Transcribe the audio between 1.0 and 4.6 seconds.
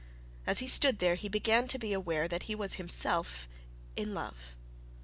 he began to be aware that he was himself in love.